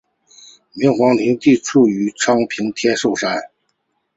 [0.73, 1.85] 明皇陵地处
[2.17, 3.39] 昌平天寿山。